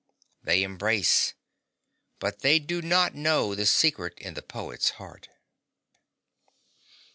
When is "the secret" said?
3.53-4.17